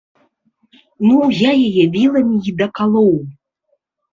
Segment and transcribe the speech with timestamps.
[1.09, 3.13] Ну, я яе віламі і дакалоў.